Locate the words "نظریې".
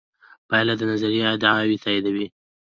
0.91-1.23